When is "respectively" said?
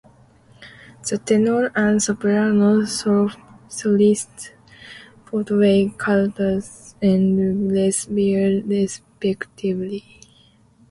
8.65-10.03